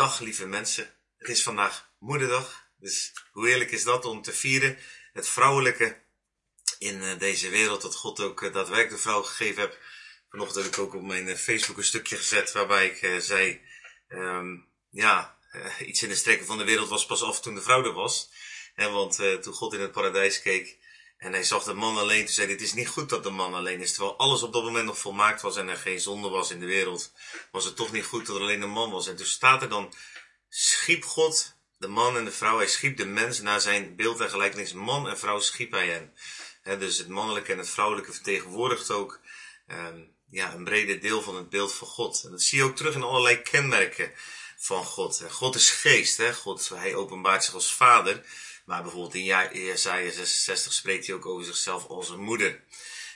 [0.00, 4.78] Dag lieve mensen, het is vandaag moederdag, dus hoe heerlijk is dat om te vieren
[5.12, 6.02] het vrouwelijke
[6.78, 9.78] in eh, deze wereld, dat God ook eh, daadwerkelijk de vrouw gegeven heeft.
[10.30, 13.60] Vanochtend heb ik ook op mijn eh, Facebook een stukje gezet waarbij ik zei,
[14.08, 15.38] um, ja,
[15.78, 18.30] iets in de strekken van de wereld was pas af toen de vrouw er was.
[18.74, 20.78] En want toen God in het paradijs keek
[21.20, 23.30] en hij zag de man alleen, toen zei hij, het is niet goed dat de
[23.30, 23.92] man alleen is.
[23.92, 26.66] Terwijl alles op dat moment nog volmaakt was en er geen zonde was in de
[26.66, 27.12] wereld,
[27.50, 29.08] was het toch niet goed dat er alleen een man was.
[29.08, 29.94] En toen staat er dan,
[30.48, 34.30] schiep God de man en de vrouw, hij schiep de mens naar zijn beeld en
[34.30, 34.72] gelijkenis.
[34.72, 36.78] Man en vrouw schiep hij hen.
[36.78, 39.20] dus het mannelijke en het vrouwelijke vertegenwoordigt ook
[39.66, 42.22] um, ja, een breder deel van het beeld van God.
[42.24, 44.12] En dat zie je ook terug in allerlei kenmerken
[44.56, 45.24] van God.
[45.30, 46.34] God is geest, hè?
[46.34, 48.24] God, hij openbaart zich als vader.
[48.70, 49.24] Maar bijvoorbeeld in
[49.64, 52.60] Jesaja 66 spreekt hij ook over zichzelf als een moeder.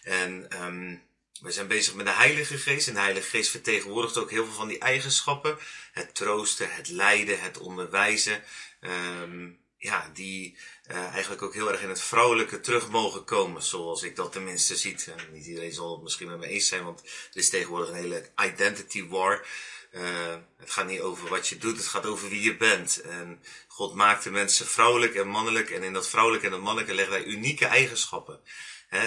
[0.03, 1.03] En um,
[1.41, 2.89] we zijn bezig met de Heilige Geest.
[2.89, 5.59] En de Heilige Geest vertegenwoordigt ook heel veel van die eigenschappen.
[5.93, 8.43] Het troosten, het leiden, het onderwijzen.
[8.81, 10.57] Um, ja, die
[10.91, 13.63] uh, eigenlijk ook heel erg in het vrouwelijke terug mogen komen.
[13.63, 15.09] Zoals ik dat tenminste ziet.
[15.33, 18.31] Niet iedereen zal het misschien met me eens zijn, want er is tegenwoordig een hele
[18.43, 19.47] identity war.
[19.95, 23.01] Uh, het gaat niet over wat je doet, het gaat over wie je bent.
[23.01, 25.71] En God maakte mensen vrouwelijk en mannelijk.
[25.71, 28.41] En in dat vrouwelijke en dat mannelijke legde hij unieke eigenschappen.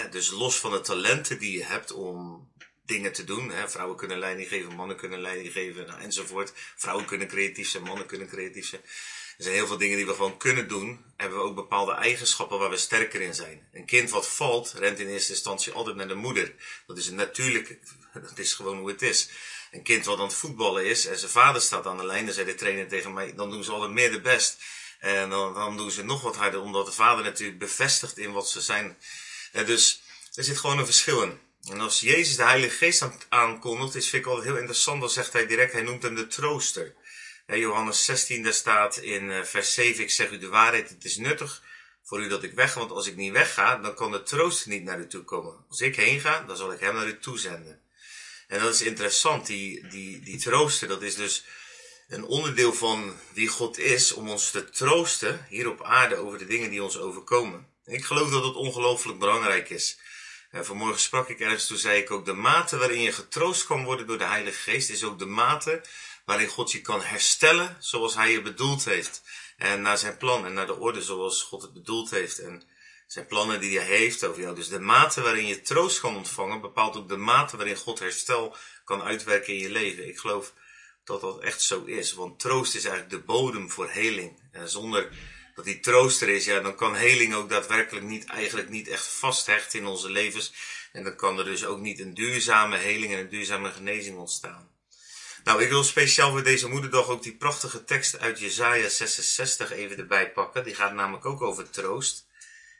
[0.10, 2.48] Dus los van de talenten die je hebt om
[2.86, 3.52] dingen te doen.
[3.66, 6.54] Vrouwen kunnen leiding geven, mannen kunnen leiding geven nou, enzovoort.
[6.76, 8.82] Vrouwen kunnen creatief zijn, mannen kunnen creatief zijn.
[9.38, 11.06] Er zijn heel veel dingen die we gewoon kunnen doen.
[11.18, 13.68] Hebben we ook bepaalde eigenschappen waar we sterker in zijn.
[13.74, 16.54] Een kind wat valt, rent in eerste instantie altijd naar de moeder.
[16.88, 17.78] Dat is een natuurlijk,
[18.14, 19.30] dat is gewoon hoe het is.
[19.72, 22.34] Een kind wat aan het voetballen is en zijn vader staat aan de lijn, dan
[22.34, 24.58] zei de trainer tegen mij, dan doen ze altijd meer de best.
[25.00, 28.62] En dan, doen ze nog wat harder, omdat de vader natuurlijk bevestigt in wat ze
[28.62, 28.98] zijn.
[29.52, 30.02] Dus
[30.34, 31.40] er zit gewoon een verschil in.
[31.70, 35.34] En als Jezus de Heilige Geest aankondigt, is vind ik altijd heel interessant, dan zegt
[35.34, 36.95] hij direct, hij noemt hem de trooster.
[37.48, 41.18] Johannes 16, daar staat in eh, vers 7, ik zeg u de waarheid, het is
[41.18, 41.64] nuttig
[42.04, 44.84] voor u dat ik wegga, want als ik niet wegga, dan kan de trooster niet
[44.84, 45.66] naar u toe komen.
[45.70, 47.82] Als ik heen ga, dan zal ik hem naar u toe zenden.
[48.48, 51.44] En dat is interessant, die, die, die trooster, dat is dus
[52.08, 56.46] een onderdeel van wie God is, om ons te troosten hier op aarde over de
[56.46, 57.68] dingen die ons overkomen.
[57.86, 59.98] Ik geloof dat het ongelooflijk belangrijk is.
[60.52, 63.84] En vanmorgen sprak ik ergens, toen zei ik ook, de mate waarin je getroost kan
[63.84, 65.82] worden door de Heilige Geest, is ook de mate
[66.26, 69.22] waarin God je kan herstellen zoals Hij je bedoeld heeft.
[69.58, 72.40] En naar zijn plan en naar de orde zoals God het bedoeld heeft.
[72.40, 72.64] En
[73.08, 74.56] zijn plannen die hij heeft over jou.
[74.56, 78.56] Dus de mate waarin je troost kan ontvangen, bepaalt ook de mate waarin God herstel
[78.84, 80.08] kan uitwerken in je leven.
[80.08, 80.54] Ik geloof
[81.04, 82.14] dat dat echt zo is.
[82.14, 84.40] Want troost is eigenlijk de bodem voor heling.
[84.52, 85.10] En zonder
[85.56, 89.08] dat die troost er is, ja, dan kan heling ook daadwerkelijk niet, eigenlijk niet echt
[89.08, 90.54] vasthechten in onze levens.
[90.92, 94.70] En dan kan er dus ook niet een duurzame heling en een duurzame genezing ontstaan.
[95.44, 99.98] Nou, ik wil speciaal voor deze moederdag ook die prachtige tekst uit Jesaja 66 even
[99.98, 100.64] erbij pakken.
[100.64, 102.27] Die gaat namelijk ook over troost.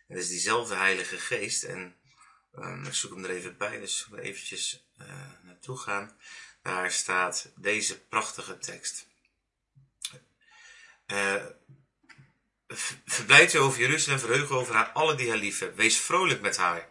[0.07, 1.63] En is diezelfde Heilige Geest.
[1.63, 1.95] En
[2.56, 5.07] um, ik zoek hem er even bij, dus we eventjes uh,
[5.44, 6.18] naartoe gaan.
[6.62, 9.07] Daar staat deze prachtige tekst.
[11.07, 11.45] Uh,
[13.06, 15.78] Verblijd u over Jeruzalem, verheug over haar, alle die haar lief hebben.
[15.78, 16.88] Wees vrolijk met haar,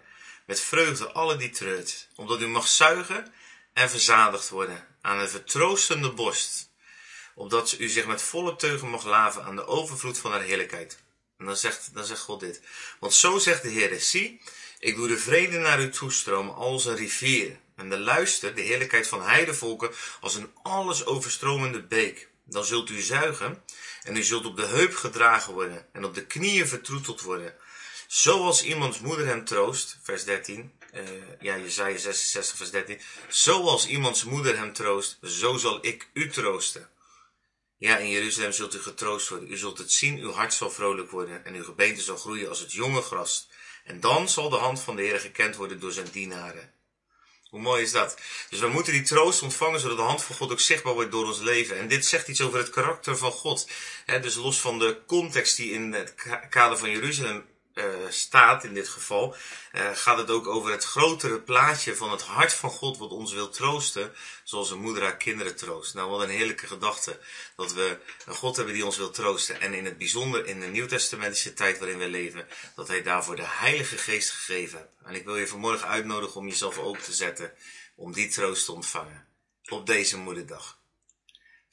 [0.46, 2.08] met vreugde, alle die treurt.
[2.14, 3.32] Omdat u mag zuigen
[3.72, 6.70] en verzadigd worden aan een vertroostende borst.
[7.34, 10.98] Opdat u zich met volle teugen mag laven aan de overvloed van haar heerlijkheid.
[11.38, 12.60] En dan zegt, dan zegt God dit.
[13.00, 14.40] Want zo zegt de Heer, zie,
[14.78, 17.58] ik doe de vrede naar u toestromen als een rivier.
[17.76, 22.28] En de luister, de heerlijkheid van heidevolken, als een alles overstromende beek.
[22.44, 23.62] Dan zult u zuigen
[24.02, 27.54] en u zult op de heup gedragen worden en op de knieën vertroeteld worden.
[28.06, 30.72] Zoals iemands moeder hem troost, vers 13.
[30.94, 31.06] Uh, eh,
[31.40, 33.00] ja, Jezaja 66, vers 13.
[33.28, 36.88] Zoals iemands moeder hem troost, zo zal ik u troosten.
[37.78, 39.50] Ja, in Jeruzalem zult u getroost worden.
[39.50, 42.60] U zult het zien, uw hart zal vrolijk worden en uw gebeente zal groeien als
[42.60, 43.48] het jonge gras.
[43.84, 46.74] En dan zal de hand van de Heer gekend worden door zijn dienaren.
[47.50, 48.20] Hoe mooi is dat?
[48.50, 51.26] Dus we moeten die troost ontvangen, zodat de hand van God ook zichtbaar wordt door
[51.26, 51.78] ons leven.
[51.78, 53.68] En dit zegt iets over het karakter van God.
[54.06, 56.14] dus los van de context die in het
[56.50, 57.44] kader van Jeruzalem
[58.08, 59.36] staat in dit geval,
[59.74, 63.32] uh, gaat het ook over het grotere plaatje van het hart van God wat ons
[63.32, 64.12] wil troosten,
[64.44, 65.94] zoals een moeder haar kinderen troost.
[65.94, 67.18] Nou, wat een heerlijke gedachte
[67.56, 69.60] dat we een God hebben die ons wil troosten.
[69.60, 73.46] En in het bijzonder in de Nieuwtestamentische tijd waarin we leven, dat Hij daarvoor de
[73.46, 74.90] Heilige Geest gegeven heeft.
[75.04, 77.52] En ik wil je vanmorgen uitnodigen om jezelf open te zetten
[77.94, 79.26] om die troost te ontvangen
[79.68, 80.78] op deze moederdag.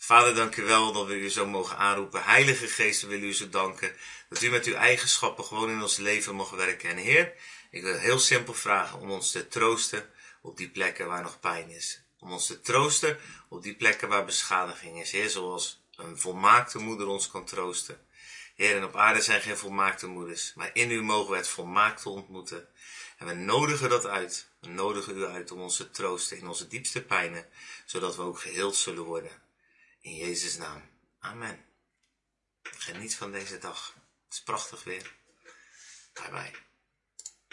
[0.06, 2.24] Vader, dank u wel dat we u zo mogen aanroepen.
[2.24, 3.96] Heilige Geest, we willen u zo danken
[4.30, 6.90] dat u met uw eigenschappen gewoon in ons leven mag werken.
[6.90, 7.34] En Heer,
[7.72, 10.10] ik wil heel simpel vragen om ons te troosten
[10.42, 12.02] op die plekken waar nog pijn is.
[12.20, 13.18] Om ons te troosten
[13.50, 15.12] op die plekken waar beschadiging is.
[15.12, 18.06] Heer, zoals een volmaakte moeder ons kan troosten.
[18.56, 22.10] Heer, en op aarde zijn geen volmaakte moeders, maar in u mogen we het volmaakte
[22.10, 22.68] ontmoeten.
[23.18, 24.48] En we nodigen dat uit.
[24.60, 27.46] We nodigen u uit om ons te troosten in onze diepste pijnen,
[27.86, 29.43] zodat we ook geheeld zullen worden.
[30.04, 30.82] In Jezus' naam.
[31.20, 31.66] Amen.
[32.64, 33.96] Geniet van deze dag.
[34.24, 35.16] Het is prachtig weer.
[36.14, 36.73] Bye bye.